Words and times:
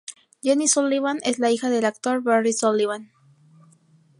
Jenny 0.41 0.67
Sullivan 0.67 1.19
es 1.21 1.37
la 1.37 1.51
hija 1.51 1.69
del 1.69 1.85
actor 1.85 2.23
Barry 2.23 2.53
Sullivan. 2.53 3.11